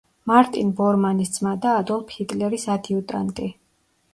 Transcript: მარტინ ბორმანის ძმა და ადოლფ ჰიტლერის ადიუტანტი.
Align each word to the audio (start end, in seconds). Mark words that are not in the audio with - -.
მარტინ 0.29 0.69
ბორმანის 0.79 1.33
ძმა 1.35 1.53
და 1.67 1.73
ადოლფ 1.81 2.15
ჰიტლერის 2.15 2.67
ადიუტანტი. 2.77 3.53